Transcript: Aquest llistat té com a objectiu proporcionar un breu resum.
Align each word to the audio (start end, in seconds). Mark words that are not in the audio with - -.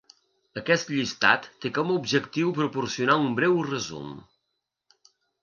Aquest 0.59 0.87
llistat 0.93 1.45
té 1.65 1.71
com 1.75 1.91
a 1.91 1.97
objectiu 1.97 2.55
proporcionar 2.61 3.19
un 3.27 3.37
breu 3.41 3.61
resum. 3.69 4.19